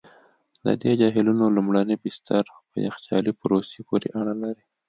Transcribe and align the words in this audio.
د 0.65 0.67
دې 0.81 0.91
جهیلونو 0.99 1.45
لومړني 1.55 1.95
بستر 2.03 2.43
په 2.69 2.77
یخچالي 2.87 3.31
پروسې 3.41 3.79
پوري 3.87 4.09
اړه 4.19 4.33
لري. 4.43 4.63